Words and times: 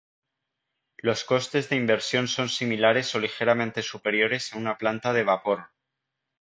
Los 0.97 1.23
costes 1.23 1.69
de 1.69 1.75
inversión 1.75 2.27
son 2.27 2.49
similares 2.49 3.13
o 3.13 3.19
ligeramente 3.19 3.83
superiores 3.83 4.51
a 4.51 4.57
una 4.57 4.75
planta 4.79 5.13
de 5.13 5.23
vapor. 5.23 5.69